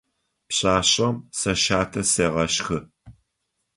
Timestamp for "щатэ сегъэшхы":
1.61-2.77